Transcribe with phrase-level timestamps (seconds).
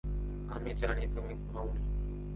[0.49, 1.81] আমি জানি তুমি ঘুমাওনি।